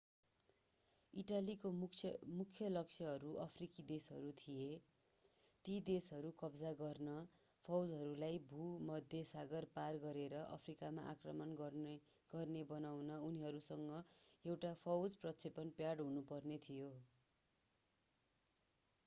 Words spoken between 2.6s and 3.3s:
लक्ष्यहरू